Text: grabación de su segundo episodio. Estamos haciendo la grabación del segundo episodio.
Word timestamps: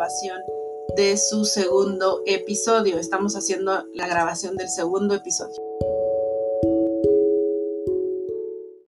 grabación 0.00 0.42
de 0.96 1.18
su 1.18 1.44
segundo 1.44 2.22
episodio. 2.24 2.98
Estamos 2.98 3.36
haciendo 3.36 3.84
la 3.92 4.06
grabación 4.06 4.56
del 4.56 4.70
segundo 4.70 5.14
episodio. 5.14 5.60